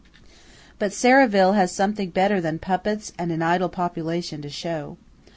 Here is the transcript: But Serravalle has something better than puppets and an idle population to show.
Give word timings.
But 0.79 0.93
Serravalle 0.93 1.53
has 1.53 1.71
something 1.71 2.09
better 2.09 2.41
than 2.41 2.57
puppets 2.57 3.13
and 3.19 3.31
an 3.31 3.43
idle 3.43 3.69
population 3.69 4.41
to 4.41 4.49
show. 4.49 4.97